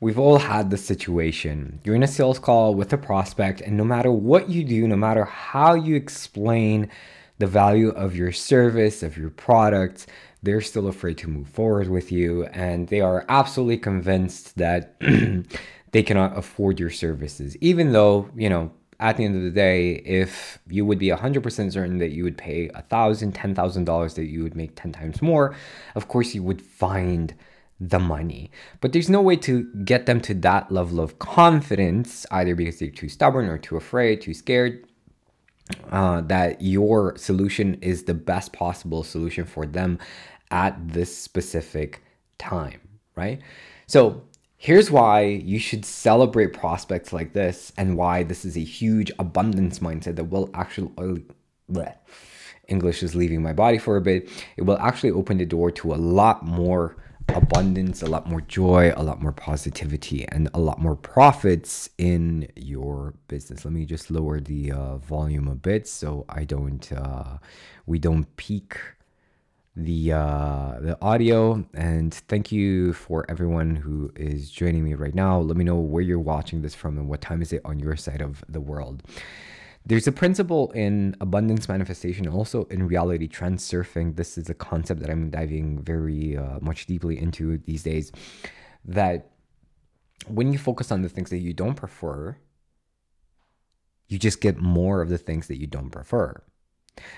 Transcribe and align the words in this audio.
We've 0.00 0.18
all 0.18 0.38
had 0.38 0.70
this 0.70 0.84
situation. 0.84 1.80
You're 1.82 1.96
in 1.96 2.04
a 2.04 2.08
sales 2.08 2.38
call 2.38 2.74
with 2.76 2.92
a 2.92 2.98
prospect, 2.98 3.60
and 3.60 3.76
no 3.76 3.82
matter 3.82 4.12
what 4.12 4.48
you 4.48 4.62
do, 4.62 4.86
no 4.86 4.94
matter 4.94 5.24
how 5.24 5.74
you 5.74 5.96
explain 5.96 6.88
the 7.38 7.48
value 7.48 7.88
of 7.88 8.14
your 8.14 8.30
service, 8.30 9.02
of 9.02 9.16
your 9.16 9.30
product, 9.30 10.06
they're 10.40 10.60
still 10.60 10.86
afraid 10.86 11.18
to 11.18 11.28
move 11.28 11.48
forward 11.48 11.88
with 11.88 12.12
you, 12.12 12.44
and 12.46 12.86
they 12.88 13.00
are 13.00 13.24
absolutely 13.28 13.78
convinced 13.78 14.56
that 14.56 14.94
they 15.92 16.02
cannot 16.04 16.38
afford 16.38 16.78
your 16.78 16.90
services, 16.90 17.56
even 17.60 17.92
though, 17.92 18.30
you 18.36 18.48
know, 18.48 18.70
at 19.00 19.16
the 19.16 19.24
end 19.24 19.34
of 19.34 19.42
the 19.42 19.50
day, 19.50 19.94
if 19.94 20.60
you 20.68 20.86
would 20.86 20.98
be 20.98 21.08
100% 21.08 21.72
certain 21.72 21.98
that 21.98 22.10
you 22.10 22.22
would 22.22 22.38
pay 22.38 22.68
a 22.74 22.82
thousand, 22.82 23.32
ten 23.32 23.52
thousand 23.52 23.84
dollars, 23.84 24.14
that 24.14 24.26
you 24.26 24.44
would 24.44 24.54
make 24.54 24.76
10 24.76 24.92
times 24.92 25.20
more, 25.20 25.56
of 25.96 26.06
course 26.06 26.34
you 26.34 26.42
would 26.44 26.62
find 26.62 27.34
the 27.80 27.98
money. 27.98 28.50
But 28.80 28.92
there's 28.92 29.08
no 29.08 29.22
way 29.22 29.36
to 29.36 29.64
get 29.84 30.06
them 30.06 30.20
to 30.22 30.34
that 30.34 30.70
level 30.70 31.00
of 31.00 31.18
confidence, 31.18 32.26
either 32.30 32.54
because 32.54 32.78
they're 32.78 32.90
too 32.90 33.08
stubborn 33.08 33.48
or 33.48 33.58
too 33.58 33.76
afraid, 33.76 34.20
too 34.20 34.34
scared, 34.34 34.84
uh, 35.90 36.22
that 36.22 36.60
your 36.60 37.16
solution 37.16 37.74
is 37.80 38.04
the 38.04 38.14
best 38.14 38.52
possible 38.52 39.04
solution 39.04 39.44
for 39.44 39.66
them 39.66 39.98
at 40.50 40.76
this 40.88 41.16
specific 41.16 42.02
time, 42.38 42.80
right? 43.14 43.40
So 43.86 44.22
Here's 44.60 44.90
why 44.90 45.20
you 45.20 45.60
should 45.60 45.84
celebrate 45.84 46.52
prospects 46.52 47.12
like 47.12 47.32
this 47.32 47.72
and 47.76 47.96
why 47.96 48.24
this 48.24 48.44
is 48.44 48.56
a 48.56 48.64
huge 48.64 49.12
abundance 49.20 49.78
mindset 49.78 50.16
that 50.16 50.24
will 50.24 50.50
actually 50.52 51.22
bleh, 51.70 51.94
English 52.66 53.04
is 53.04 53.14
leaving 53.14 53.40
my 53.40 53.52
body 53.52 53.78
for 53.78 53.96
a 53.96 54.00
bit. 54.00 54.28
It 54.56 54.62
will 54.62 54.78
actually 54.78 55.12
open 55.12 55.38
the 55.38 55.46
door 55.46 55.70
to 55.70 55.94
a 55.94 55.96
lot 55.96 56.44
more 56.44 56.96
abundance, 57.34 58.02
a 58.02 58.06
lot 58.06 58.26
more 58.26 58.40
joy, 58.40 58.92
a 58.96 59.02
lot 59.02 59.20
more 59.20 59.32
positivity, 59.32 60.26
and 60.28 60.48
a 60.54 60.60
lot 60.60 60.80
more 60.80 60.96
profits 60.96 61.90
in 61.98 62.48
your 62.56 63.14
business. 63.28 63.64
Let 63.64 63.74
me 63.74 63.84
just 63.84 64.10
lower 64.10 64.40
the 64.40 64.72
uh, 64.72 64.96
volume 64.98 65.48
a 65.48 65.54
bit 65.54 65.88
so 65.88 66.24
I 66.28 66.44
don't 66.44 66.90
uh, 66.92 67.38
we 67.86 67.98
don't 67.98 68.24
peak 68.36 68.78
the 69.76 70.12
uh, 70.12 70.78
the 70.80 70.98
audio. 71.00 71.64
And 71.74 72.12
thank 72.12 72.50
you 72.50 72.92
for 72.92 73.24
everyone 73.28 73.76
who 73.76 74.10
is 74.16 74.50
joining 74.50 74.84
me 74.84 74.94
right 74.94 75.14
now. 75.14 75.38
Let 75.38 75.56
me 75.56 75.64
know 75.64 75.76
where 75.76 76.02
you're 76.02 76.18
watching 76.18 76.62
this 76.62 76.74
from 76.74 76.98
and 76.98 77.08
what 77.08 77.20
time 77.20 77.42
is 77.42 77.52
it 77.52 77.62
on 77.64 77.78
your 77.78 77.96
side 77.96 78.20
of 78.20 78.44
the 78.48 78.60
world. 78.60 79.02
There's 79.88 80.06
a 80.06 80.12
principle 80.12 80.70
in 80.72 81.16
abundance 81.18 81.66
manifestation, 81.66 82.28
also 82.28 82.64
in 82.64 82.86
reality 82.86 83.26
transurfing. 83.26 84.16
This 84.16 84.36
is 84.36 84.50
a 84.50 84.54
concept 84.54 85.00
that 85.00 85.08
I'm 85.08 85.30
diving 85.30 85.82
very 85.82 86.36
uh, 86.36 86.58
much 86.60 86.84
deeply 86.84 87.18
into 87.18 87.56
these 87.56 87.84
days. 87.84 88.12
That 88.84 89.30
when 90.26 90.52
you 90.52 90.58
focus 90.58 90.92
on 90.92 91.00
the 91.00 91.08
things 91.08 91.30
that 91.30 91.38
you 91.38 91.54
don't 91.54 91.74
prefer, 91.74 92.36
you 94.08 94.18
just 94.18 94.42
get 94.42 94.58
more 94.58 95.00
of 95.00 95.08
the 95.08 95.16
things 95.16 95.46
that 95.46 95.58
you 95.58 95.66
don't 95.66 95.88
prefer. 95.88 96.42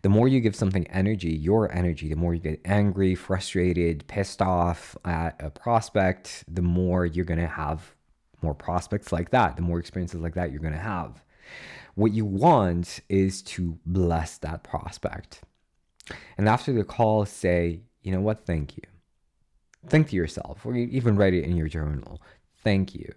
The 0.00 0.08
more 0.08 0.26
you 0.26 0.40
give 0.40 0.56
something 0.56 0.86
energy, 0.86 1.34
your 1.34 1.70
energy, 1.70 2.08
the 2.08 2.16
more 2.16 2.32
you 2.32 2.40
get 2.40 2.62
angry, 2.64 3.14
frustrated, 3.14 4.06
pissed 4.06 4.40
off 4.40 4.96
at 5.04 5.36
a 5.38 5.50
prospect, 5.50 6.44
the 6.48 6.62
more 6.62 7.04
you're 7.04 7.26
going 7.26 7.40
to 7.40 7.46
have 7.46 7.94
more 8.40 8.54
prospects 8.54 9.12
like 9.12 9.32
that, 9.32 9.56
the 9.56 9.62
more 9.62 9.78
experiences 9.78 10.22
like 10.22 10.34
that 10.34 10.50
you're 10.50 10.62
going 10.62 10.72
to 10.72 10.78
have. 10.78 11.22
What 11.94 12.12
you 12.12 12.24
want 12.24 13.00
is 13.08 13.42
to 13.42 13.78
bless 13.86 14.38
that 14.38 14.62
prospect. 14.64 15.42
And 16.36 16.48
after 16.48 16.72
the 16.72 16.84
call, 16.84 17.24
say, 17.24 17.80
you 18.02 18.12
know 18.12 18.20
what, 18.20 18.44
thank 18.46 18.76
you. 18.76 18.82
Think 19.86 20.08
to 20.08 20.16
yourself, 20.16 20.64
or 20.64 20.74
even 20.74 21.16
write 21.16 21.34
it 21.34 21.44
in 21.44 21.56
your 21.56 21.68
journal. 21.68 22.20
Thank 22.62 22.94
you. 22.94 23.14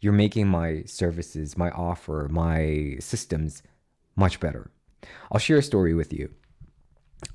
You're 0.00 0.12
making 0.12 0.46
my 0.48 0.82
services, 0.84 1.56
my 1.56 1.70
offer, 1.70 2.28
my 2.30 2.96
systems 3.00 3.62
much 4.14 4.40
better. 4.40 4.70
I'll 5.30 5.38
share 5.38 5.58
a 5.58 5.62
story 5.62 5.94
with 5.94 6.12
you. 6.12 6.30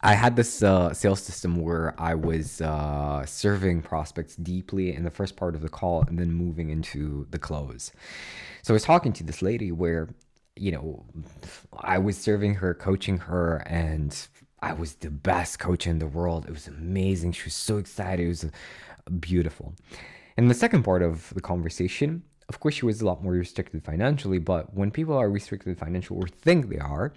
I 0.02 0.14
had 0.14 0.36
this 0.36 0.62
uh, 0.62 0.94
sales 0.94 1.22
system 1.22 1.56
where 1.56 2.00
I 2.00 2.14
was 2.14 2.62
uh, 2.62 3.26
serving 3.26 3.82
prospects 3.82 4.36
deeply 4.36 4.96
in 4.96 5.04
the 5.04 5.12
first 5.12 5.36
part 5.36 5.56
of 5.56 5.62
the 5.62 5.70
call 5.70 6.04
and 6.04 6.20
then 6.20 6.32
moving 6.32 6.70
into 6.70 7.28
the 7.32 7.40
close. 7.40 7.92
So 8.62 8.74
I 8.74 8.76
was 8.76 8.84
talking 8.84 9.12
to 9.14 9.24
this 9.24 9.42
lady 9.42 9.72
where, 9.72 10.10
you 10.56 10.72
know, 10.72 11.06
I 11.78 11.98
was 11.98 12.18
serving 12.18 12.56
her, 12.56 12.74
coaching 12.74 13.18
her, 13.20 13.58
and 13.66 14.16
I 14.62 14.74
was 14.74 14.96
the 14.96 15.10
best 15.10 15.60
coach 15.60 15.88
in 15.88 16.00
the 16.00 16.08
world. 16.08 16.46
It 16.46 16.52
was 16.52 16.68
amazing. 16.68 17.32
She 17.32 17.46
was 17.46 17.54
so 17.54 17.78
excited. 17.78 18.26
It 18.26 18.30
was 18.30 18.44
uh, 18.46 18.50
beautiful. 19.20 19.74
And 20.38 20.50
the 20.50 20.56
second 20.56 20.84
part 20.84 21.02
of 21.02 21.34
the 21.34 21.42
conversation, 21.42 22.24
of 22.50 22.60
course, 22.60 22.76
she 22.76 22.86
was 22.86 23.02
a 23.02 23.06
lot 23.06 23.24
more 23.24 23.34
restricted 23.34 23.84
financially, 23.84 24.40
but 24.40 24.74
when 24.74 24.92
people 24.92 25.18
are 25.18 25.30
restricted 25.30 25.78
financially 25.78 26.20
or 26.20 26.28
think 26.28 26.70
they 26.70 26.80
are, 26.80 27.14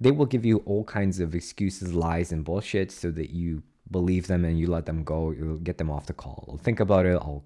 they 0.00 0.10
will 0.10 0.26
give 0.26 0.44
you 0.44 0.58
all 0.58 0.84
kinds 0.84 1.20
of 1.20 1.34
excuses, 1.34 1.92
lies, 1.92 2.32
and 2.32 2.44
bullshit 2.44 2.92
so 2.92 3.10
that 3.10 3.30
you 3.30 3.62
believe 3.90 4.26
them 4.26 4.44
and 4.44 4.58
you 4.58 4.68
let 4.68 4.86
them 4.86 5.02
go. 5.02 5.30
You'll 5.30 5.58
get 5.58 5.78
them 5.78 5.90
off 5.90 6.06
the 6.06 6.12
call. 6.12 6.58
Think 6.62 6.80
about 6.80 7.06
it. 7.06 7.14
I'll 7.14 7.44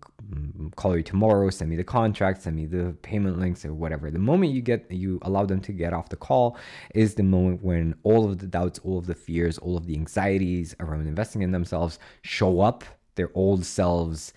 call 0.77 0.97
you 0.97 1.03
tomorrow. 1.03 1.51
Send 1.51 1.71
me 1.71 1.77
the 1.77 1.85
contract. 1.85 2.43
Send 2.43 2.57
me 2.57 2.67
the 2.67 2.97
payment 3.03 3.39
links 3.39 3.65
or 3.65 3.75
whatever. 3.75 4.11
The 4.11 4.19
moment 4.19 4.53
you 4.53 4.63
get 4.63 4.91
you 4.91 5.19
allow 5.23 5.47
them 5.47 5.61
to 5.63 5.73
get 5.73 5.93
off 5.93 6.09
the 6.09 6.17
call 6.17 6.57
is 6.95 7.15
the 7.15 7.23
moment 7.23 7.63
when 7.63 7.95
all 8.03 8.29
of 8.31 8.39
the 8.39 8.47
doubts, 8.47 8.79
all 8.81 8.99
of 8.99 9.07
the 9.07 9.15
fears, 9.15 9.59
all 9.59 9.77
of 9.77 9.87
the 9.87 9.95
anxieties 9.95 10.75
around 10.81 11.07
investing 11.07 11.43
in 11.43 11.53
themselves 11.53 11.99
show 12.23 12.61
up. 12.61 12.85
Their 13.15 13.31
old 13.35 13.65
selves 13.65 14.33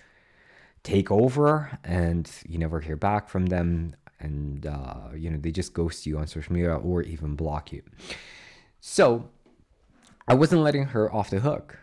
take 0.82 1.10
over, 1.10 1.78
and 1.82 2.30
you 2.46 2.58
never 2.58 2.80
hear 2.80 2.96
back 2.96 3.28
from 3.28 3.46
them 3.46 3.96
and 4.20 4.66
uh, 4.66 5.08
you 5.14 5.30
know 5.30 5.38
they 5.38 5.50
just 5.50 5.72
ghost 5.72 6.06
you 6.06 6.18
on 6.18 6.26
social 6.26 6.52
media 6.52 6.74
or 6.74 7.02
even 7.02 7.34
block 7.34 7.72
you. 7.72 7.82
So 8.80 9.28
I 10.28 10.34
wasn't 10.34 10.62
letting 10.62 10.84
her 10.86 11.12
off 11.12 11.30
the 11.30 11.40
hook. 11.40 11.78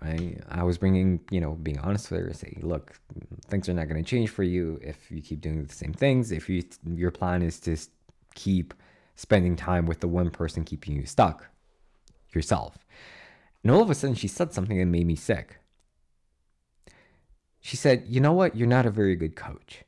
Right? 0.00 0.40
I 0.48 0.62
was 0.62 0.78
bringing, 0.78 1.20
you 1.30 1.40
know, 1.40 1.52
being 1.54 1.78
honest 1.80 2.10
with 2.10 2.20
her, 2.20 2.32
say, 2.32 2.56
look, 2.60 3.00
things 3.48 3.68
are 3.68 3.74
not 3.74 3.88
going 3.88 4.02
to 4.02 4.08
change 4.08 4.30
for 4.30 4.44
you 4.44 4.78
if 4.80 5.10
you 5.10 5.20
keep 5.20 5.40
doing 5.40 5.64
the 5.64 5.74
same 5.74 5.92
things. 5.92 6.30
If 6.30 6.48
you 6.48 6.62
your 6.86 7.10
plan 7.10 7.42
is 7.42 7.58
to 7.60 7.76
keep 8.34 8.74
spending 9.16 9.56
time 9.56 9.86
with 9.86 10.00
the 10.00 10.06
one 10.06 10.30
person 10.30 10.64
keeping 10.64 10.94
you 10.94 11.04
stuck, 11.04 11.46
yourself. 12.32 12.78
And 13.62 13.72
all 13.72 13.82
of 13.82 13.90
a 13.90 13.94
sudden, 13.94 14.14
she 14.14 14.28
said 14.28 14.52
something 14.52 14.78
that 14.78 14.86
made 14.86 15.06
me 15.06 15.16
sick. 15.16 15.58
She 17.60 17.76
said, 17.76 18.04
You 18.06 18.20
know 18.20 18.32
what? 18.32 18.56
You're 18.56 18.68
not 18.68 18.86
a 18.86 18.90
very 18.90 19.16
good 19.16 19.34
coach. 19.34 19.82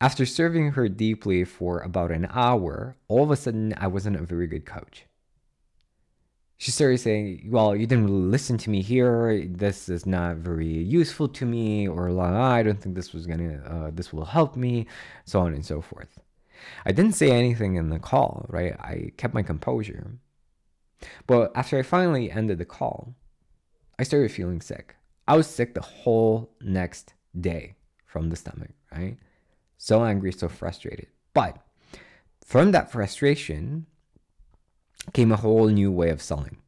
After 0.00 0.26
serving 0.26 0.72
her 0.72 0.88
deeply 0.88 1.44
for 1.44 1.80
about 1.80 2.10
an 2.10 2.28
hour, 2.30 2.96
all 3.08 3.24
of 3.24 3.30
a 3.30 3.36
sudden 3.36 3.74
I 3.76 3.86
wasn't 3.86 4.16
a 4.16 4.22
very 4.22 4.46
good 4.46 4.66
coach. 4.66 5.06
She 6.56 6.70
started 6.70 6.98
saying, 6.98 7.48
Well, 7.50 7.74
you 7.74 7.86
didn't 7.86 8.06
really 8.06 8.30
listen 8.30 8.58
to 8.58 8.70
me 8.70 8.80
here. 8.82 9.44
This 9.46 9.88
is 9.88 10.06
not 10.06 10.36
very 10.36 10.66
useful 10.66 11.28
to 11.28 11.46
me, 11.46 11.88
or 11.88 12.08
I 12.20 12.62
don't 12.62 12.80
think 12.80 12.94
this 12.94 13.12
was 13.12 13.26
gonna, 13.26 13.62
uh, 13.66 13.90
this 13.92 14.12
will 14.12 14.24
help 14.24 14.56
me, 14.56 14.86
so 15.24 15.40
on 15.40 15.52
and 15.54 15.64
so 15.64 15.80
forth. 15.80 16.18
I 16.86 16.92
didn't 16.92 17.14
say 17.14 17.30
anything 17.30 17.76
in 17.76 17.90
the 17.90 17.98
call, 17.98 18.46
right? 18.48 18.74
I 18.80 19.12
kept 19.16 19.34
my 19.34 19.42
composure. 19.42 20.12
But 21.26 21.52
after 21.54 21.78
I 21.78 21.82
finally 21.82 22.30
ended 22.30 22.58
the 22.58 22.64
call, 22.64 23.14
I 23.98 24.04
started 24.04 24.32
feeling 24.32 24.60
sick. 24.60 24.96
I 25.28 25.36
was 25.36 25.46
sick 25.46 25.74
the 25.74 25.82
whole 25.82 26.54
next 26.60 27.14
day 27.38 27.74
from 28.06 28.30
the 28.30 28.36
stomach, 28.36 28.70
right? 28.92 29.18
so 29.84 30.02
angry, 30.02 30.32
so 30.32 30.48
frustrated. 30.48 31.08
But 31.34 31.58
from 32.42 32.72
that 32.72 32.90
frustration 32.90 33.86
came 35.12 35.32
a 35.32 35.36
whole 35.36 35.68
new 35.68 35.92
way 35.92 36.10
of 36.10 36.22
selling. 36.22 36.58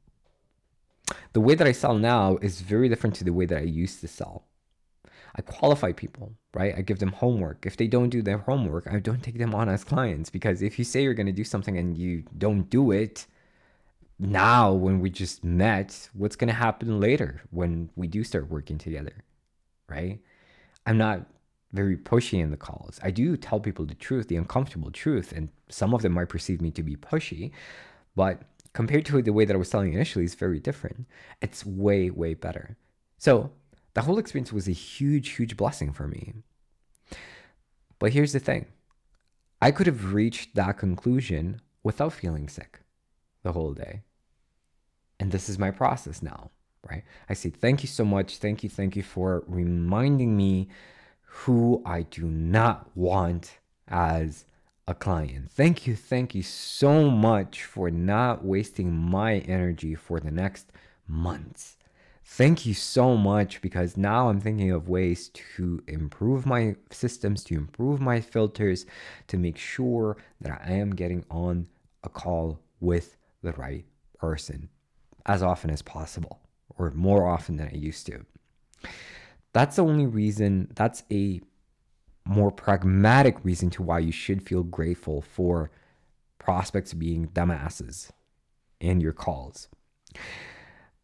The 1.33 1.41
way 1.41 1.55
that 1.55 1.67
I 1.67 1.73
sell 1.73 1.97
now 1.97 2.39
is 2.43 2.61
very 2.61 2.89
different 2.89 3.17
to 3.17 3.25
the 3.25 3.33
way 3.33 3.47
that 3.47 3.59
I 3.59 3.63
used 3.65 4.01
to 4.01 4.09
sell. 4.09 4.45
I 5.37 5.43
qualify 5.43 5.93
people, 5.93 6.33
right? 6.55 6.75
I 6.77 6.81
give 6.81 6.99
them 6.99 7.13
homework. 7.13 7.67
If 7.67 7.77
they 7.77 7.87
don't 7.87 8.09
do 8.09 8.23
their 8.23 8.39
homework, 8.39 8.87
I 8.91 8.99
don't 8.99 9.23
take 9.23 9.39
them 9.39 9.55
on 9.55 9.69
as 9.69 9.85
clients 9.85 10.31
because 10.31 10.63
if 10.63 10.79
you 10.79 10.85
say 10.85 11.03
you're 11.03 11.15
going 11.15 11.27
to 11.27 11.33
do 11.33 11.45
something 11.45 11.77
and 11.77 11.97
you 11.97 12.25
don't 12.39 12.71
do 12.71 12.91
it, 12.91 13.27
now 14.19 14.73
when 14.73 15.01
we 15.01 15.11
just 15.11 15.45
met, 15.45 16.09
what's 16.15 16.37
going 16.37 16.49
to 16.49 16.55
happen 16.55 17.01
later 17.01 17.43
when 17.51 17.91
we 17.97 18.09
do 18.09 18.25
start 18.25 18.49
working 18.49 18.79
together, 18.79 19.25
right? 19.89 20.21
I'm 20.87 20.97
not 20.97 21.27
very 21.73 21.97
pushy 21.97 22.41
in 22.41 22.51
the 22.51 22.57
calls. 22.57 22.99
I 23.03 23.11
do 23.11 23.37
tell 23.37 23.61
people 23.61 23.85
the 23.85 23.95
truth, 23.95 24.29
the 24.29 24.37
uncomfortable 24.37 24.91
truth, 24.91 25.33
and 25.33 25.51
some 25.69 25.93
of 25.93 26.01
them 26.01 26.13
might 26.13 26.31
perceive 26.31 26.63
me 26.63 26.71
to 26.71 26.83
be 26.83 26.97
pushy, 26.97 27.51
but 28.17 28.43
compared 28.73 29.07
to 29.07 29.23
the 29.23 29.33
way 29.33 29.45
that 29.45 29.55
I 29.55 29.59
was 29.59 29.71
selling 29.71 29.93
initially, 29.93 30.25
it's 30.25 30.35
very 30.35 30.59
different. 30.59 31.07
It's 31.41 31.65
way, 31.65 32.11
way 32.11 32.35
better. 32.35 32.77
So 33.19 33.53
the 33.95 34.03
whole 34.03 34.19
experience 34.19 34.53
was 34.53 34.67
a 34.67 34.73
huge, 34.73 35.31
huge 35.31 35.57
blessing 35.57 35.93
for 35.93 36.09
me. 36.09 36.35
But 37.99 38.13
here's 38.13 38.33
the 38.33 38.41
thing 38.41 38.67
I 39.63 39.71
could 39.71 39.87
have 39.87 40.13
reached 40.13 40.55
that 40.55 40.79
conclusion 40.79 41.61
without 41.83 42.13
feeling 42.13 42.49
sick 42.49 42.81
the 43.43 43.53
whole 43.53 43.73
day. 43.73 44.03
And 45.19 45.33
this 45.33 45.49
is 45.49 45.59
my 45.59 45.71
process 45.71 46.23
now, 46.23 46.51
right? 46.91 47.05
I 47.29 47.35
say, 47.35 47.51
thank 47.51 47.83
you 47.83 47.89
so 47.89 48.05
much. 48.05 48.39
Thank 48.39 48.63
you. 48.63 48.69
Thank 48.69 48.97
you 48.97 49.03
for 49.03 49.45
reminding 49.47 50.37
me 50.37 50.69
who 51.23 51.83
I 51.87 52.03
do 52.03 52.25
not 52.25 52.91
want 52.95 53.59
as 53.89 54.45
a 54.89 54.95
client. 54.95 55.51
Thank 55.51 55.87
you, 55.87 55.97
thank 55.97 56.35
you 56.35 56.43
so 56.43 57.11
much 57.11 57.65
for 57.65 57.91
not 57.91 58.45
wasting 58.45 58.93
my 58.93 59.39
energy 59.41 59.95
for 59.95 60.21
the 60.21 60.31
next 60.31 60.71
months. 61.09 61.77
Thank 62.25 62.67
you 62.67 62.75
so 62.75 63.17
much 63.17 63.63
because 63.63 63.97
now 63.97 64.29
I'm 64.29 64.41
thinking 64.41 64.73
of 64.73 64.89
ways 64.89 65.29
to 65.57 65.83
improve 65.87 66.45
my 66.45 66.77
systems, 66.91 67.45
to 67.45 67.55
improve 67.55 68.01
my 68.01 68.21
filters, 68.21 68.85
to 69.29 69.37
make 69.37 69.59
sure 69.59 70.17
that 70.41 70.61
I 70.65 70.73
am 70.73 70.95
getting 70.95 71.25
on 71.31 71.69
a 72.03 72.09
call 72.09 72.61
with 72.81 73.17
the 73.43 73.53
right 73.53 73.85
person 74.19 74.69
as 75.25 75.43
often 75.43 75.71
as 75.71 75.83
possible 75.83 76.41
or 76.79 76.91
more 76.91 77.27
often 77.29 77.57
than 77.57 77.71
I 77.73 77.77
used 77.77 78.07
to. 78.07 78.25
That's 79.53 79.77
the 79.77 79.85
only 79.85 80.07
reason, 80.07 80.69
that's 80.75 81.03
a 81.11 81.41
more 82.27 82.51
pragmatic 82.51 83.45
reason 83.45 83.71
to 83.71 83.83
why 83.83 84.01
you 84.01 84.13
should 84.13 84.43
feel 84.43 84.63
grateful 84.63 85.23
for 85.23 85.71
prospects 86.39 86.93
being 86.93 87.29
dumbasses 87.29 88.11
in 88.81 89.01
your 89.01 89.13
calls. 89.13 89.69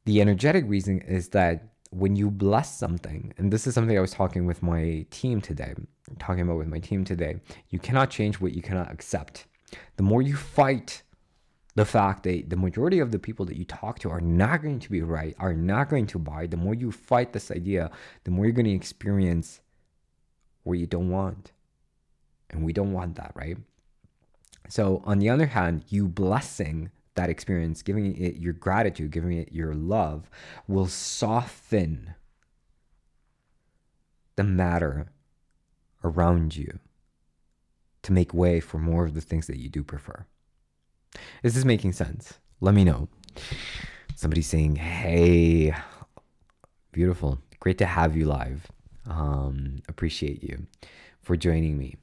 The 0.04 0.20
energetic 0.20 0.64
reason 0.66 1.00
is 1.00 1.28
that 1.30 1.68
when 1.90 2.16
you 2.16 2.30
bless 2.30 2.76
something, 2.76 3.34
and 3.36 3.52
this 3.52 3.66
is 3.66 3.74
something 3.74 3.96
I 3.96 4.00
was 4.00 4.12
talking 4.12 4.46
with 4.46 4.62
my 4.62 5.06
team 5.10 5.40
today, 5.40 5.74
talking 6.18 6.42
about 6.42 6.58
with 6.58 6.68
my 6.68 6.78
team 6.78 7.04
today, 7.04 7.36
you 7.68 7.78
cannot 7.78 8.10
change 8.10 8.40
what 8.40 8.54
you 8.54 8.62
cannot 8.62 8.90
accept. 8.90 9.46
The 9.96 10.02
more 10.02 10.22
you 10.22 10.34
fight 10.36 11.02
the 11.74 11.84
fact 11.84 12.24
that 12.24 12.50
the 12.50 12.56
majority 12.56 12.98
of 12.98 13.12
the 13.12 13.18
people 13.18 13.46
that 13.46 13.56
you 13.56 13.64
talk 13.64 13.98
to 14.00 14.10
are 14.10 14.20
not 14.20 14.62
going 14.62 14.78
to 14.80 14.90
be 14.90 15.02
right, 15.02 15.34
are 15.38 15.54
not 15.54 15.88
going 15.88 16.06
to 16.08 16.18
buy, 16.18 16.46
the 16.46 16.56
more 16.56 16.74
you 16.74 16.90
fight 16.90 17.32
this 17.32 17.50
idea, 17.50 17.90
the 18.24 18.30
more 18.30 18.44
you're 18.44 18.52
going 18.52 18.66
to 18.66 18.72
experience 18.72 19.60
where 20.62 20.76
you 20.76 20.86
don't 20.86 21.10
want. 21.10 21.52
And 22.50 22.64
we 22.64 22.72
don't 22.72 22.92
want 22.92 23.16
that, 23.16 23.32
right? 23.34 23.56
So, 24.68 25.02
on 25.04 25.18
the 25.18 25.30
other 25.30 25.46
hand, 25.46 25.84
you 25.88 26.06
blessing 26.06 26.90
that 27.14 27.30
experience, 27.30 27.82
giving 27.82 28.16
it 28.16 28.36
your 28.36 28.52
gratitude, 28.52 29.10
giving 29.10 29.32
it 29.32 29.52
your 29.52 29.74
love, 29.74 30.30
will 30.66 30.86
soften 30.86 32.14
the 34.36 34.44
matter 34.44 35.12
around 36.04 36.56
you 36.56 36.78
to 38.02 38.12
make 38.12 38.34
way 38.34 38.60
for 38.60 38.78
more 38.78 39.04
of 39.04 39.14
the 39.14 39.20
things 39.20 39.46
that 39.46 39.58
you 39.58 39.68
do 39.68 39.82
prefer. 39.82 40.26
Is 41.42 41.54
this 41.54 41.64
making 41.64 41.92
sense? 41.92 42.38
Let 42.60 42.74
me 42.74 42.84
know. 42.84 43.08
Somebody 44.16 44.42
saying, 44.42 44.76
hey, 44.76 45.74
beautiful. 46.92 47.40
Great 47.60 47.78
to 47.78 47.86
have 47.86 48.16
you 48.16 48.24
live. 48.24 48.70
Um, 49.06 49.82
appreciate 49.88 50.42
you 50.42 50.66
for 51.20 51.36
joining 51.36 51.78
me. 51.78 51.96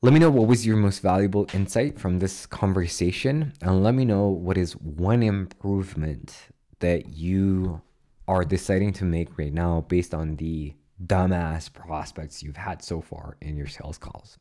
Let 0.00 0.12
me 0.12 0.18
know 0.18 0.30
what 0.30 0.48
was 0.48 0.66
your 0.66 0.76
most 0.76 1.00
valuable 1.00 1.46
insight 1.54 1.98
from 1.98 2.18
this 2.18 2.44
conversation, 2.46 3.52
and 3.62 3.84
let 3.84 3.94
me 3.94 4.04
know 4.04 4.26
what 4.26 4.58
is 4.58 4.72
one 4.72 5.22
improvement 5.22 6.48
that 6.80 7.10
you 7.10 7.80
are 8.26 8.44
deciding 8.44 8.92
to 8.94 9.04
make 9.04 9.38
right 9.38 9.52
now 9.52 9.84
based 9.88 10.12
on 10.12 10.36
the 10.36 10.74
dumbass 11.06 11.72
prospects 11.72 12.42
you've 12.42 12.56
had 12.56 12.82
so 12.82 13.00
far 13.00 13.36
in 13.40 13.56
your 13.56 13.66
sales 13.66 13.98
calls. 13.98 14.38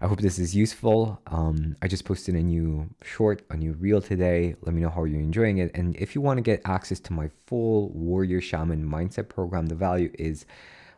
I 0.00 0.06
hope 0.06 0.20
this 0.20 0.38
is 0.38 0.54
useful. 0.54 1.20
Um, 1.26 1.76
I 1.80 1.88
just 1.88 2.04
posted 2.04 2.34
a 2.34 2.42
new 2.42 2.90
short, 3.02 3.42
a 3.50 3.56
new 3.56 3.72
reel 3.72 4.00
today. 4.00 4.56
Let 4.62 4.74
me 4.74 4.82
know 4.82 4.90
how 4.90 5.04
you're 5.04 5.20
enjoying 5.20 5.58
it. 5.58 5.70
And 5.74 5.96
if 5.96 6.14
you 6.14 6.20
want 6.20 6.38
to 6.38 6.42
get 6.42 6.60
access 6.64 7.00
to 7.00 7.12
my 7.12 7.30
full 7.46 7.90
Warrior 7.90 8.40
Shaman 8.40 8.84
Mindset 8.84 9.28
program, 9.28 9.66
the 9.66 9.74
value 9.74 10.10
is 10.18 10.46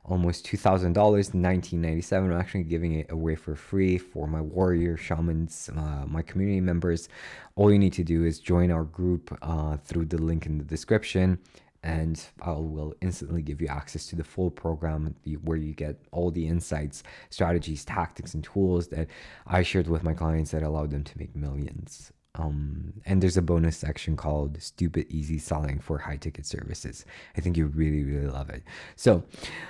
almost 0.05 0.47
$2,000, 0.47 0.95
1997 0.95 2.31
I'm 2.31 2.41
actually 2.41 2.63
giving 2.63 2.95
it 2.95 3.11
away 3.11 3.35
for 3.35 3.55
free 3.57 3.99
for 3.99 4.27
my 4.27 4.41
warrior 4.41 4.97
shamans, 4.97 5.69
uh, 5.77 6.05
my 6.07 6.23
community 6.23 6.61
members. 6.61 7.09
All 7.57 7.73
you 7.73 7.79
need 7.79 7.93
to 7.95 8.05
do 8.05 8.25
is 8.25 8.39
join 8.39 8.71
our 8.71 8.85
group 8.85 9.37
uh, 9.43 9.77
through 9.79 10.07
the 10.07 10.19
link 10.19 10.47
in 10.47 10.59
the 10.59 10.65
description 10.65 11.39
and 11.87 12.21
I 12.43 12.51
will 12.51 12.95
instantly 13.01 13.43
give 13.43 13.61
you 13.61 13.69
access 13.69 14.09
to 14.09 14.17
the 14.17 14.25
full 14.25 14.51
program 14.51 15.15
where 15.45 15.57
you 15.57 15.73
get 15.73 16.01
all 16.11 16.33
the 16.33 16.49
insights, 16.49 17.05
strategies, 17.31 17.85
tactics, 17.85 18.35
and 18.35 18.43
tools 18.43 18.89
that 18.89 19.07
I 19.47 19.63
shared 19.63 19.87
with 19.87 20.03
my 20.03 20.13
clients 20.13 20.51
that 20.51 20.65
allowed 20.65 20.91
them 20.91 21.05
to 21.05 21.19
make 21.19 21.37
millions. 21.37 22.13
Um, 22.35 22.93
and 23.07 23.23
there's 23.23 23.37
a 23.37 23.43
bonus 23.43 23.77
section 23.77 24.17
called 24.17 24.61
Stupid 24.61 25.07
Easy 25.11 25.39
Selling 25.39 25.79
for 25.79 25.99
High 25.99 26.17
Ticket 26.17 26.45
Services. 26.45 27.05
I 27.37 27.41
think 27.41 27.57
you 27.57 27.67
really, 27.67 28.03
really 28.03 28.27
love 28.27 28.51
it. 28.51 28.65
So, 28.97 29.23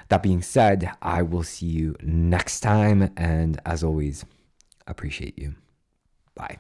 that 0.08 0.22
being 0.22 0.40
said, 0.40 0.90
I 1.02 1.20
will 1.20 1.44
see 1.44 1.66
you 1.66 1.96
next 2.00 2.60
time. 2.60 3.12
And 3.18 3.60
as 3.66 3.84
always, 3.84 4.24
appreciate 4.86 5.38
you. 5.38 5.54
Bye. 6.34 6.56